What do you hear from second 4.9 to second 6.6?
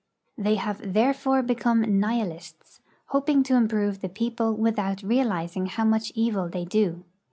realizing how much evil